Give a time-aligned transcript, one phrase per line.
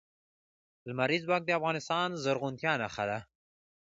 [0.87, 3.19] لمریز ځواک د افغانستان د زرغونتیا نښه ده.